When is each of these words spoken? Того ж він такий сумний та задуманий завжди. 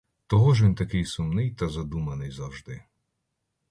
Того 0.27 0.53
ж 0.53 0.65
він 0.65 0.75
такий 0.75 1.05
сумний 1.05 1.51
та 1.51 1.69
задуманий 1.69 2.31
завжди. 2.31 2.83